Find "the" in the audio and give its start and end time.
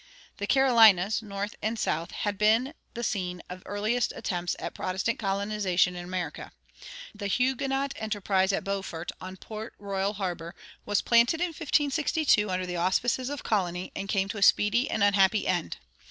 0.37-0.47, 2.95-3.03, 3.59-3.67, 7.13-7.27, 12.65-12.77